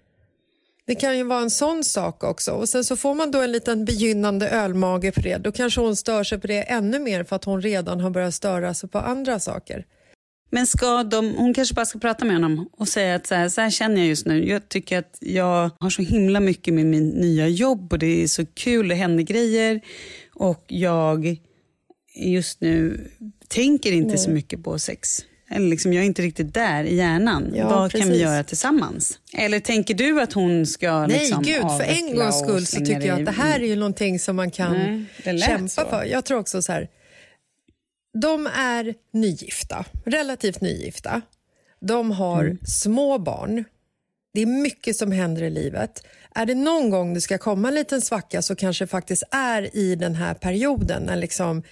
Det 0.91 0.95
kan 0.95 1.17
ju 1.19 1.25
vara 1.25 1.41
en 1.41 1.51
sån 1.51 1.85
sak 1.85 2.25
också. 2.25 2.53
Och 2.53 2.69
Sen 2.69 2.85
så 2.85 2.97
får 2.97 3.15
man 3.15 3.31
då 3.31 3.41
en 3.41 3.53
liten 3.53 3.85
begynnande 3.85 4.49
ölmage 4.49 5.13
på 5.13 5.21
det. 5.21 5.37
Då 5.37 5.53
kanske 5.53 5.81
hon 5.81 5.97
stör 5.97 6.25
sig 6.25 6.41
på 6.41 6.47
det 6.47 6.63
ännu 6.63 6.99
mer 6.99 7.25
för 7.25 7.37
att 7.37 7.45
hon 7.45 7.63
redan 7.63 8.01
har 8.01 8.11
börjat 8.11 8.35
störa 8.35 8.75
sig 8.75 8.89
på 8.89 8.99
andra 8.99 9.41
saker. 9.41 9.87
Men 10.51 10.67
ska 10.67 11.03
de, 11.03 11.35
hon 11.35 11.55
kanske 11.55 11.75
bara 11.75 11.87
ska 11.87 11.99
prata 11.99 12.25
med 12.25 12.35
honom 12.35 12.69
och 12.73 12.89
säga 12.89 13.15
att 13.15 13.27
så 13.27 13.35
här, 13.35 13.49
så 13.49 13.61
här 13.61 13.71
känner 13.71 13.97
jag 13.97 14.07
just 14.07 14.27
nu. 14.27 14.49
Jag 14.49 14.69
tycker 14.69 14.99
att 14.99 15.19
jag 15.21 15.71
har 15.81 15.91
så 15.91 16.03
himla 16.03 16.41
mycket 16.41 16.75
med 16.75 16.87
min 16.87 17.09
nya 17.09 17.49
jobb 17.49 17.93
och 17.93 17.99
det 17.99 18.23
är 18.23 18.27
så 18.27 18.47
kul, 18.47 18.89
det 18.89 18.95
händer 18.95 19.25
grejer. 19.25 19.81
Och 20.35 20.65
jag 20.69 21.37
just 22.17 22.61
nu 22.61 23.09
tänker 23.49 23.93
inte 23.93 24.09
Nej. 24.09 24.19
så 24.19 24.31
mycket 24.31 24.65
på 24.65 24.79
sex. 24.79 25.25
Eller 25.51 25.69
liksom, 25.69 25.93
jag 25.93 26.03
är 26.03 26.07
inte 26.07 26.23
riktigt 26.23 26.55
där 26.55 26.85
i 26.85 26.97
hjärnan. 26.97 27.53
Ja, 27.55 27.69
Vad 27.69 27.91
precis. 27.91 28.07
kan 28.07 28.13
vi 28.13 28.23
göra 28.23 28.45
tillsammans? 28.45 29.19
Eller 29.33 29.61
tänker 29.61 29.95
du 29.95 30.21
att 30.21 30.33
hon 30.33 30.67
ska 30.67 31.07
Nej, 31.07 31.19
liksom 31.19 31.43
gud, 31.43 31.63
för 31.63 31.85
en 31.85 32.17
gångs 32.17 32.39
skull 32.39 32.67
så 32.67 32.77
tycker 32.77 33.07
jag 33.07 33.19
att 33.19 33.27
det 33.27 33.43
här 33.43 33.61
är 33.61 33.67
ju 33.67 33.77
någonting 33.77 34.19
som 34.19 34.37
man 34.37 34.51
kan 34.51 35.07
Nej, 35.25 35.39
kämpa 35.39 35.69
så. 35.69 35.85
för. 35.85 36.05
Jag 36.05 36.25
tror 36.25 36.39
också 36.39 36.63
så 36.63 36.73
här, 36.73 36.89
de 38.23 38.47
är 38.47 38.95
nygifta, 39.13 39.85
relativt 40.05 40.61
nygifta. 40.61 41.23
De 41.81 42.11
har 42.11 42.45
mm. 42.45 42.59
små 42.65 43.19
barn. 43.19 43.65
Det 44.35 44.43
är 44.43 44.47
mycket 44.47 44.97
som 44.97 45.13
händer 45.13 45.43
i 45.43 45.51
livet. 45.51 46.07
Är 46.35 46.47
det 46.47 46.55
någon 46.55 46.91
gång 46.91 47.15
det 47.15 47.21
ska 47.21 47.39
komma 47.39 47.69
en 47.69 47.75
liten 47.75 48.01
svacka 48.01 48.43
så 48.43 48.57
kanske 48.57 48.87
faktiskt 48.87 49.23
är 49.31 49.77
i 49.77 49.95
den 49.95 50.15
här 50.15 50.35
perioden 50.35 51.03
när 51.03 51.17
liksom 51.17 51.63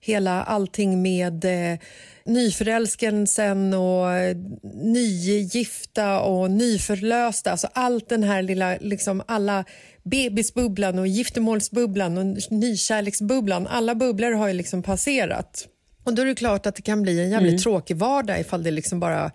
hela 0.00 0.42
allting 0.42 1.02
med 1.02 1.44
eh, 1.44 1.78
nyförälskelsen 2.24 3.74
och 3.74 4.12
eh, 4.12 4.36
nygifta 4.74 6.20
och 6.20 6.50
nyförlösta. 6.50 7.50
Alltså 7.50 7.68
allt 7.72 8.08
den 8.08 8.22
här 8.22 8.42
lilla, 8.42 8.76
liksom 8.80 9.22
alla 9.26 9.64
bebisbubblan 10.02 10.98
och 10.98 11.06
giftermålsbubblan 11.06 12.18
och 12.18 12.52
nykärleksbubblan. 12.52 13.66
Alla 13.66 13.94
bubblor 13.94 14.32
har 14.32 14.48
ju 14.48 14.54
liksom 14.54 14.82
passerat. 14.82 15.68
Och 16.04 16.14
då 16.14 16.22
är 16.22 16.26
det 16.26 16.34
klart 16.34 16.66
att 16.66 16.74
det 16.74 16.82
kan 16.82 17.02
bli 17.02 17.20
en 17.20 17.30
jävligt 17.30 17.50
mm. 17.50 17.62
tråkig 17.62 17.96
vardag 17.96 18.40
ifall 18.40 18.62
det 18.62 18.70
liksom 18.70 19.00
bara 19.00 19.30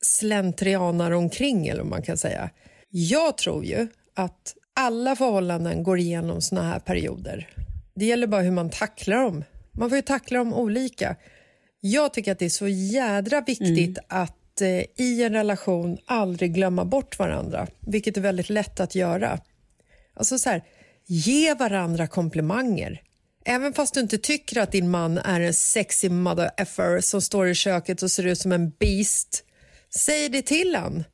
slentrianar 0.00 1.10
omkring 1.10 1.68
eller 1.68 1.82
man 1.82 2.02
kan 2.02 2.18
säga. 2.18 2.50
Jag 2.90 3.38
tror 3.38 3.64
ju 3.64 3.88
att 4.16 4.54
alla 4.74 5.16
förhållanden 5.16 5.82
går 5.82 5.98
igenom 5.98 6.40
såna 6.40 6.62
här 6.62 6.78
perioder. 6.78 7.48
Det 7.94 8.04
gäller 8.04 8.26
bara 8.26 8.42
hur 8.42 8.50
man 8.50 8.70
tacklar 8.70 9.22
dem. 9.22 9.44
Man 9.78 9.88
får 9.88 9.96
ju 9.96 10.02
tackla 10.02 10.38
dem 10.38 10.54
olika. 10.54 11.16
Jag 11.80 12.14
tycker 12.14 12.32
att 12.32 12.38
det 12.38 12.44
är 12.44 12.50
så 12.50 12.68
jädra 12.68 13.40
viktigt 13.40 13.98
mm. 13.98 14.04
att 14.08 14.60
eh, 14.60 15.04
i 15.06 15.22
en 15.22 15.32
relation 15.32 15.98
aldrig 16.04 16.54
glömma 16.54 16.84
bort 16.84 17.18
varandra, 17.18 17.66
vilket 17.80 18.16
är 18.16 18.20
väldigt 18.20 18.50
lätt 18.50 18.80
att 18.80 18.94
göra. 18.94 19.40
Alltså 20.14 20.38
så 20.38 20.50
här, 20.50 20.64
ge 21.06 21.54
varandra 21.54 22.06
komplimanger. 22.06 23.02
Även 23.44 23.72
fast 23.72 23.94
du 23.94 24.00
inte 24.00 24.18
tycker 24.18 24.60
att 24.60 24.72
din 24.72 24.90
man 24.90 25.18
är 25.18 25.40
en 25.40 25.54
sexy 25.54 26.08
mother 26.08 26.50
effer 26.56 27.00
som 27.00 27.22
står 27.22 27.48
i 27.48 27.54
köket 27.54 28.02
och 28.02 28.10
ser 28.10 28.26
ut 28.26 28.38
som 28.38 28.52
en 28.52 28.70
beast 28.70 29.44
Säg 29.90 30.28
det 30.28 30.42
till 30.42 30.74
han. 30.74 31.04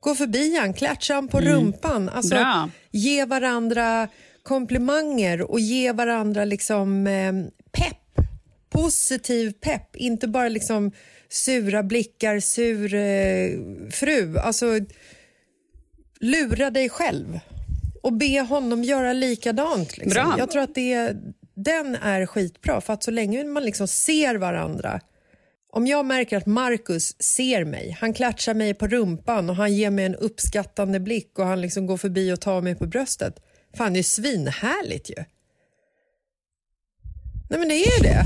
Gå 0.00 0.14
förbi 0.14 0.56
han, 0.56 0.74
klatscha 0.74 1.14
han 1.14 1.28
på 1.28 1.40
rumpan. 1.40 2.08
Alltså, 2.08 2.34
Bra. 2.34 2.70
ge 2.90 3.24
varandra 3.24 4.08
komplimanger 4.42 5.50
och 5.50 5.60
ge 5.60 5.92
varandra 5.92 6.44
liksom 6.44 7.06
eh. 7.06 7.32
Positiv 8.74 9.52
pepp, 9.52 9.96
inte 9.96 10.28
bara 10.28 10.48
liksom 10.48 10.92
sura 11.28 11.82
blickar, 11.82 12.40
sur 12.40 12.94
eh, 12.94 13.50
fru. 13.90 14.38
Alltså, 14.38 14.80
lura 16.20 16.70
dig 16.70 16.88
själv 16.88 17.40
och 18.02 18.12
be 18.12 18.40
honom 18.40 18.84
göra 18.84 19.12
likadant. 19.12 19.96
Liksom. 19.96 20.10
Bra. 20.10 20.34
Jag 20.38 20.50
tror 20.50 20.62
att 20.62 20.74
det, 20.74 21.16
den 21.54 21.94
är 21.94 22.26
skitbra, 22.26 22.80
för 22.80 22.92
att 22.92 23.02
så 23.02 23.10
länge 23.10 23.44
man 23.44 23.64
liksom 23.64 23.88
ser 23.88 24.34
varandra 24.34 25.00
om 25.74 25.86
jag 25.86 26.06
märker 26.06 26.36
att 26.36 26.46
Marcus 26.46 27.22
ser 27.22 27.64
mig, 27.64 27.96
han 28.00 28.12
klatschar 28.12 28.54
mig 28.54 28.74
på 28.74 28.86
rumpan 28.86 29.50
och 29.50 29.56
han 29.56 29.74
ger 29.74 29.90
mig 29.90 30.04
en 30.04 30.14
uppskattande 30.14 31.00
blick 31.00 31.38
och 31.38 31.46
han 31.46 31.60
liksom 31.60 31.86
går 31.86 31.96
förbi 31.96 32.32
och 32.32 32.40
tar 32.40 32.60
mig 32.60 32.74
på 32.74 32.86
bröstet. 32.86 33.34
Fan, 33.76 33.92
det 33.92 33.98
är 33.98 34.02
svinhärligt 34.02 35.10
ju. 35.10 35.24
Nej 37.50 37.58
men 37.58 37.68
det 37.68 37.74
är 37.74 38.02
det. 38.02 38.24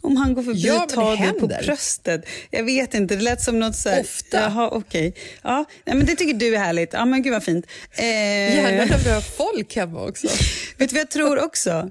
Om 0.00 0.16
han 0.16 0.34
går 0.34 0.42
förbi 0.42 0.60
Ja, 0.60 0.82
och 0.82 0.88
tar 0.88 1.16
dig 1.16 1.32
på 1.32 1.46
bröstet. 1.46 2.24
Jag 2.50 2.64
vet 2.64 2.94
inte, 2.94 3.16
det 3.16 3.22
lät 3.22 3.42
som 3.42 3.58
något 3.58 3.76
så 3.76 3.88
här... 3.88 4.00
Ofta. 4.00 4.40
Jaha, 4.40 4.68
okej. 4.72 5.14
Ja, 5.42 5.64
nej, 5.84 5.96
men 5.96 6.06
det 6.06 6.14
tycker 6.16 6.34
du 6.34 6.54
är 6.54 6.58
härligt. 6.58 6.92
Ja, 6.92 7.04
men 7.04 7.22
gud 7.22 7.32
vad 7.32 7.44
fint. 7.44 7.66
Eh, 7.92 8.04
Gärna 8.04 8.84
när 8.84 8.98
vi 9.04 9.10
har 9.10 9.20
folk 9.20 9.76
hemma 9.76 10.02
också. 10.08 10.26
Vet 10.76 10.90
du 10.90 10.94
vad 10.94 11.00
jag 11.00 11.10
tror 11.10 11.44
också? 11.44 11.90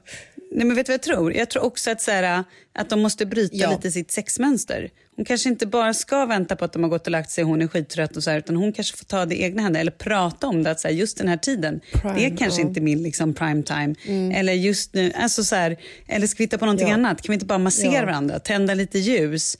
Nej, 0.55 0.65
men 0.65 0.75
vet 0.75 0.85
du 0.85 0.91
vad 0.91 0.93
jag 0.93 1.01
tror? 1.01 1.33
Jag 1.33 1.49
tror 1.49 1.63
också 1.63 1.91
att, 1.91 2.01
så 2.01 2.11
här, 2.11 2.43
att 2.75 2.89
de 2.89 3.01
måste 3.01 3.25
bryta 3.25 3.55
Ja. 3.55 3.71
lite 3.71 3.91
sitt 3.91 4.11
sexmönster. 4.11 4.89
Hon 5.15 5.25
kanske 5.25 5.49
inte 5.49 5.67
bara 5.67 5.93
ska 5.93 6.25
vänta 6.25 6.55
på 6.55 6.65
att 6.65 6.73
de 6.73 6.83
har 6.83 6.89
gått 6.89 7.05
och 7.07 7.11
lagt 7.11 7.31
sig 7.31 7.43
hon 7.43 7.61
är 7.61 7.67
skittrött 7.67 8.17
och 8.17 8.23
så 8.23 8.29
här, 8.31 8.37
utan 8.37 8.55
hon 8.55 8.73
kanske 8.73 8.97
får 8.97 9.05
ta 9.05 9.25
det 9.25 9.35
i 9.35 9.43
egna 9.43 9.61
händer 9.61 9.79
eller 9.79 9.91
prata 9.91 10.47
om 10.47 10.63
det. 10.63 10.71
Att 10.71 10.79
så 10.79 10.87
här, 10.87 10.95
just 10.95 11.17
den 11.17 11.27
här 11.27 11.37
tiden, 11.37 11.79
Prime, 11.93 12.15
det 12.15 12.25
är 12.25 12.29
kanske 12.37 12.45
ja. 12.45 12.55
Mm. 12.61 12.67
inte 12.67 12.81
min 12.81 13.03
liksom, 13.03 13.33
prime 13.33 13.63
time. 13.63 13.95
Eller 14.35 14.53
just 14.53 14.93
nu, 14.93 15.11
alltså 15.15 15.43
så 15.43 15.55
här, 15.55 15.77
eller 16.07 16.27
ska 16.27 16.37
vi 16.37 16.43
hitta 16.43 16.57
på 16.57 16.65
någonting 16.65 16.87
Ja. 16.87 16.93
annat? 16.93 17.21
Kan 17.21 17.33
vi 17.33 17.33
inte 17.33 17.45
bara 17.45 17.59
massera 17.59 18.05
varandra, 18.05 18.39
tända 18.39 18.73
lite 18.73 18.99
ljus, 18.99 19.57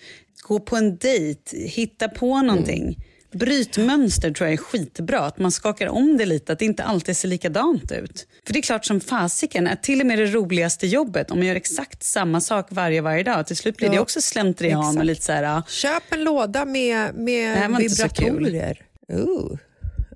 gå 0.48 0.60
på 0.60 0.75
en 0.75 0.98
dejt, 0.98 1.58
hitta 1.58 2.08
på 2.08 2.42
någonting. 2.42 2.82
Mm. 2.84 2.96
Bryt 3.39 3.77
mönster 3.77 4.32
tror 4.32 4.48
jag 4.48 4.54
är 4.54 4.58
skitbra. 4.58 5.20
Att 5.20 5.39
man 5.39 5.51
skakar 5.51 5.88
om 5.88 6.18
det 6.18 6.25
lite, 6.25 6.54
att 6.54 6.60
det 6.60 6.65
inte 6.65 6.84
alltid 6.84 7.18
ser 7.18 7.27
likadant 7.27 7.92
ut. 7.92 8.27
För 8.46 8.54
det 8.54 8.60
är 8.60 8.62
klart 8.62 8.86
som 8.86 9.01
fasiken, 9.01 9.68
att 9.68 9.84
till 9.84 10.00
och 10.01 10.06
med 10.08 10.20
det 10.20 10.25
roligaste 10.25 10.88
jobbet, 10.88 11.32
om 11.32 11.38
man 11.38 11.48
gör 11.48 11.56
exakt 11.56 12.04
samma 12.04 12.42
sak 12.42 12.68
varje, 12.70 13.01
varje 13.01 13.24
dag, 13.24 13.48
till 13.48 13.58
slut 13.58 13.77
blir 13.77 13.89
det 13.89 13.96
Ja, 13.96 14.01
också 14.01 14.22
slentrian 14.22 14.98
och 14.98 15.06
lite 15.06 15.22
så 15.22 15.32
här, 15.32 15.62
Köp 15.68 16.04
en 16.10 16.24
låda 16.24 16.65
med, 16.65 17.15
Det 17.15 17.46
här 17.60 17.70
med 17.70 17.82
vibratorer. 17.82 18.82
Ooh. 19.13 19.58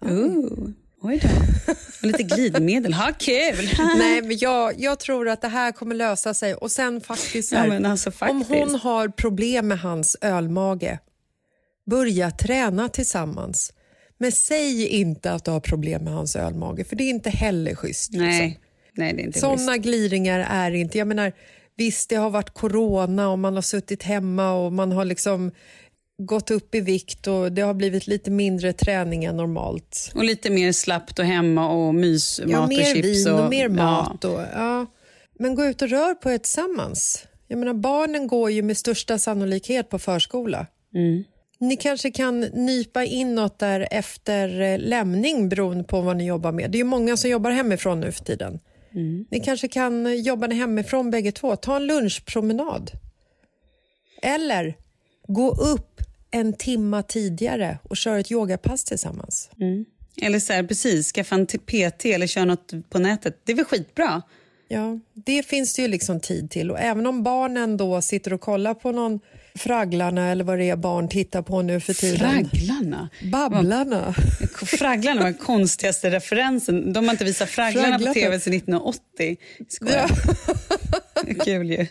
ooh, 0.02 0.70
oj 1.02 1.20
då. 1.24 1.30
Och 2.02 2.08
lite 2.08 2.24
glidmedel, 2.24 2.94
ha 2.94 3.12
kul! 3.20 3.70
Nej, 3.98 4.22
men 4.22 4.38
jag, 4.38 4.74
jag 4.78 5.00
tror 5.00 5.30
att 5.30 5.42
det 5.42 5.48
här 5.48 5.72
kommer 5.72 5.96
lösa 5.96 6.34
sig. 6.34 6.54
Och 6.56 6.72
sen 6.72 7.02
faktiskt, 7.02 7.54
här, 7.54 7.80
Ja, 7.82 7.90
alltså 7.90 8.10
om 8.10 8.14
faktiskt. 8.14 8.50
hon 8.50 8.76
har 8.76 9.08
problem 9.08 9.68
med 9.68 9.80
hans 9.80 10.18
ölmage, 10.22 11.00
börja 11.89 12.31
träna 12.31 12.89
tillsammans. 12.89 13.74
Men 14.17 14.31
säg 14.31 14.88
inte 14.88 15.31
att 15.31 15.46
du 15.46 15.51
har 15.51 15.60
problem 15.60 16.03
med 16.03 16.13
hans 16.13 16.36
ölmage, 16.36 16.84
för 16.84 16.96
det 16.96 17.03
är 17.03 17.10
inte 17.10 17.29
heller 17.29 17.75
schysst. 17.75 18.12
liksom. 18.12 18.27
Nej, 18.27 18.60
nej 18.93 19.13
det 19.13 19.22
är 19.22 19.25
inte 19.25 19.39
Såna 19.39 19.58
schysst. 19.74 19.84
gliringar 19.84 20.39
är 20.50 20.72
inte... 20.72 20.98
Jag 20.98 21.08
menar, 21.08 21.31
visst, 21.77 22.10
det 22.10 22.15
har 22.15 22.29
varit 22.29 22.50
corona 22.50 23.29
och 23.29 23.39
man 23.39 23.55
har 23.55 23.62
suttit 23.62 24.03
hemma 24.03 24.51
och 24.53 24.74
man 24.74 24.91
har 24.91 25.05
liksom 25.05 25.51
gått 26.22 26.51
upp 26.51 26.75
i 26.75 26.79
vikt 26.81 27.27
och 27.27 27.51
det 27.51 27.62
har 27.62 27.74
blivit 27.74 28.08
lite 28.08 28.31
mindre 28.31 28.74
träning 28.74 29.25
än 29.25 29.38
normalt. 29.38 30.12
Och 30.15 30.24
lite 30.24 30.50
mer 30.50 30.72
slappt 30.72 31.19
och 31.19 31.25
hemma 31.25 31.69
och 31.69 31.96
mys, 31.96 32.41
Ja, 32.48 32.60
mat 32.60 32.69
mer 32.69 32.79
och 32.79 32.86
chips. 32.86 33.08
vin 33.25 33.34
och, 33.34 33.50
mer 33.50 33.63
ja. 33.63 33.69
mat. 33.69 34.24
Och, 34.25 34.39
ja. 34.53 34.86
Men 35.39 35.55
gå 35.55 35.65
ut 35.65 35.81
och 35.81 35.89
rör 35.89 36.13
på 36.13 36.31
er 36.31 36.38
tillsammans. 36.38 37.25
Jag 37.48 37.60
menar, 37.60 37.74
barnen 37.74 38.27
går 38.27 38.51
ju 38.51 38.62
med 38.62 38.77
största 38.77 39.17
sannolikhet 39.17 39.89
på 39.89 40.00
förskola. 40.00 40.67
Mm. 40.96 41.24
Ni 41.60 41.78
kanske 41.78 42.12
kan 42.12 42.39
nypa 42.39 43.04
in 43.04 43.36
något 43.36 43.60
där 43.60 43.88
efter 43.92 44.62
eh, 44.62 44.80
lämning 44.80 45.50
beroende 45.50 45.84
på 45.84 46.01
vad 46.01 46.18
ni 46.18 46.25
jobbar 46.25 46.51
med. 46.51 46.72
Det 46.72 46.75
är 46.75 46.80
ju 46.80 46.86
många 46.86 47.18
som 47.18 47.30
jobbar 47.30 47.51
hemifrån 47.51 48.00
nu 48.00 48.12
för 48.12 48.25
tiden. 48.25 48.60
Mm. 48.94 49.25
Ni 49.32 49.39
kanske 49.39 49.67
kan 49.67 50.22
jobba 50.22 50.48
hemifrån 50.48 51.12
bägge 51.12 51.32
två. 51.32 51.56
Ta 51.56 51.76
en 51.76 51.88
lunchpromenad. 51.88 52.91
Eller 54.22 54.78
gå 55.28 55.52
upp 55.52 56.02
en 56.32 56.54
timma 56.54 57.04
tidigare 57.04 57.80
och 57.84 57.98
köra 57.98 58.19
ett 58.19 58.32
yogapass 58.32 58.84
tillsammans. 58.84 59.50
Eller 60.22 60.39
så 60.39 60.54
här, 60.54 60.63
precis, 60.63 61.12
skaffa 61.12 61.36
en 61.36 61.45
PT 61.45 62.06
eller 62.06 62.28
köra 62.28 62.45
något 62.45 62.74
på 62.89 63.00
nätet. 63.00 63.41
Det 63.43 63.52
är 63.52 63.56
väl 63.56 63.65
skitbra? 63.65 64.22
Ja, 64.71 64.99
det 65.13 65.43
finns 65.43 65.73
det 65.73 65.82
ju 65.82 65.88
liksom 65.88 66.19
tid 66.19 66.51
till. 66.51 66.71
Och 66.71 66.79
även 66.79 67.08
om 67.08 67.23
barnen 67.23 67.77
då 67.77 68.01
sitter 68.01 68.34
och 68.34 68.41
kollar 68.41 68.73
på 68.73 68.91
någon 68.91 69.19
Fragglarna 69.55 70.32
eller 70.32 70.43
vad 70.43 70.58
det 70.60 70.69
är 70.69 70.75
barn 70.75 71.10
tittar 71.10 71.41
på 71.41 71.62
nu 71.62 71.79
för 71.79 71.93
tiden. 71.93 72.19
Fragglarna. 72.19 73.10
Babblarna. 73.32 74.13
Fragglarna 74.65 75.19
var 75.21 75.25
den 75.29 75.34
konstigaste 75.39 76.10
referensen. 76.12 76.93
De 76.93 77.05
har 77.05 77.12
inte 77.12 77.25
visat 77.25 77.49
Fragglarna 77.49 77.88
Fragglarna. 77.88 78.13
på 78.13 78.19
tv 78.19 78.39
sedan 78.39 78.53
1980. 78.53 79.38
Skojar. 79.69 80.10
Kul 81.45 81.69
ju. 81.71 81.88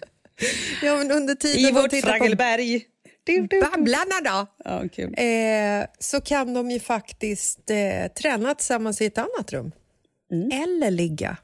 Ja, 0.83 0.97
men 0.97 1.11
under 1.13 1.35
tiden 1.35 1.61
I 1.61 1.73
vårt 1.73 1.91
på 1.91 1.97
Fraggelberg. 1.97 2.83
Du, 3.25 3.47
du. 3.47 3.61
Babblarna 3.61 4.21
då, 4.25 4.47
Ja, 4.65 4.83
kul. 4.93 5.15
eh, 5.19 5.87
så 5.99 6.21
kan 6.21 6.55
de 6.55 6.71
ju 6.71 6.81
faktiskt 6.81 7.71
eh, 7.71 8.13
träna 8.13 8.55
tillsammans 8.55 9.01
i 9.01 9.07
ett 9.07 9.19
annat 9.19 9.53
rum. 9.53 9.73
Eller 10.53 10.91
ligga. 10.91 11.37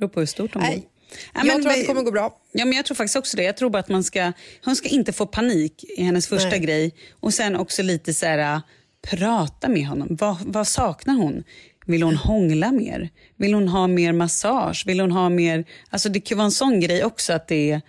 Beror 0.00 0.10
på 0.10 0.20
hur 0.20 0.26
stort 0.26 0.52
de 0.52 0.58
Nej, 0.58 0.76
bor. 0.76 0.84
Ja, 1.10 1.18
jag 1.34 1.46
men 1.46 1.62
tror 1.62 1.72
att 1.72 1.78
det 1.78 1.84
kommer 1.84 2.02
gå 2.02 2.10
bra. 2.10 2.36
Ja, 2.52 2.64
men 2.64 2.76
jag 2.76 2.84
tror 2.86 2.94
faktiskt 2.94 3.16
också 3.16 3.36
det. 3.36 3.42
Jag 3.42 3.56
tror 3.56 3.70
bara 3.70 3.78
att 3.78 3.88
man 3.88 4.04
ska, 4.04 4.32
hon 4.64 4.76
ska 4.76 4.88
inte 4.88 5.12
få 5.12 5.26
panik 5.26 5.84
i 5.98 6.02
hennes 6.02 6.26
första 6.28 6.48
Nej. 6.48 6.58
grej. 6.60 6.94
Och 7.20 7.34
sen 7.34 7.56
också 7.56 7.82
lite 7.82 8.14
så 8.14 8.26
här, 8.26 8.60
prata 9.02 9.68
med 9.68 9.86
honom. 9.86 10.08
Vad, 10.10 10.36
vad 10.40 10.68
saknar 10.68 11.14
hon? 11.14 11.44
Vill 11.86 12.02
hon 12.02 12.16
hångla 12.16 12.72
mer? 12.72 13.10
Vill 13.36 13.54
hon 13.54 13.68
ha 13.68 13.86
mer 13.86 14.12
massage? 14.12 14.84
Vill 14.86 15.00
hon 15.00 15.12
ha 15.12 15.28
mer... 15.28 15.64
Alltså 15.90 16.08
det 16.08 16.20
kan 16.20 16.38
vara 16.38 16.44
en 16.44 16.50
sån 16.50 16.80
grej 16.80 17.04
också 17.04 17.32
att 17.32 17.48
det 17.48 17.70
är, 17.70 17.80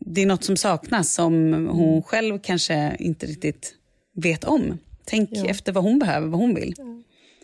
det 0.00 0.22
är 0.22 0.26
något 0.26 0.44
som 0.44 0.56
saknas 0.56 1.14
som 1.14 1.66
hon 1.72 2.02
själv 2.02 2.38
kanske 2.42 2.96
inte 2.98 3.26
riktigt 3.26 3.74
vet 4.16 4.44
om. 4.44 4.78
Tänk 5.04 5.30
efter 5.46 5.72
vad 5.72 5.84
hon 5.84 5.98
behöver, 5.98 6.26
vad 6.26 6.40
hon 6.40 6.54
vill. 6.54 6.74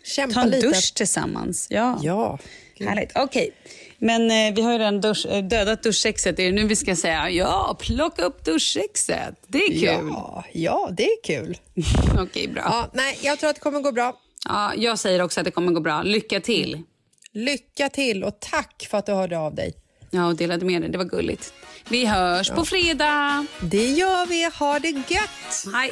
Kämpa 0.03 0.33
Ta 0.33 0.41
en 0.41 0.49
lite. 0.49 0.67
dusch 0.67 0.93
tillsammans. 0.95 1.67
Ja. 1.69 1.99
Ja. 2.03 2.39
Härligt. 2.79 3.11
Okej. 3.15 3.51
Men 3.99 4.31
eh, 4.31 4.55
vi 4.55 4.61
har 4.61 4.71
ju 4.71 4.77
redan 4.77 5.01
dusch, 5.01 5.25
eh, 5.25 5.43
dödat 5.43 5.83
duschsexet. 5.83 6.39
Är 6.39 6.45
det 6.45 6.51
nu 6.51 6.67
vi 6.67 6.75
ska 6.75 6.95
säga 6.95 7.29
ja, 7.29 7.77
plocka 7.79 8.23
upp 8.23 8.45
duschsexet? 8.45 9.35
Det 9.47 9.57
är 9.57 9.69
kul. 9.69 10.09
Ja, 10.09 10.43
ja, 10.53 10.89
det 10.91 11.05
är 11.05 11.23
kul. 11.23 11.57
Okej, 12.19 12.47
bra. 12.47 12.61
Ja, 12.65 12.89
nej, 12.93 13.17
jag 13.21 13.39
tror 13.39 13.49
att 13.49 13.55
det 13.55 13.61
kommer 13.61 13.79
gå 13.79 13.91
bra. 13.91 14.15
Ja, 14.45 14.73
jag 14.75 14.99
säger 14.99 15.21
också 15.21 15.39
att 15.39 15.45
det 15.45 15.51
kommer 15.51 15.71
gå 15.71 15.79
bra. 15.79 16.01
Lycka 16.01 16.39
till. 16.39 16.83
Lycka 17.31 17.89
till 17.89 18.23
och 18.23 18.39
tack 18.39 18.87
för 18.91 18.97
att 18.97 19.05
du 19.05 19.11
hörde 19.11 19.39
av 19.39 19.55
dig. 19.55 19.73
Ja, 20.11 20.27
och 20.27 20.35
delade 20.35 20.65
med 20.65 20.81
dig. 20.81 20.91
Det 20.91 20.97
var 20.97 21.05
gulligt. 21.05 21.53
Vi 21.89 22.05
hörs 22.05 22.49
på 22.49 22.65
fredag. 22.65 23.45
Det 23.61 23.89
gör 23.89 24.25
vi. 24.25 24.49
Ha 24.59 24.79
det 24.79 24.89
gött! 24.89 25.73
Hej. 25.73 25.91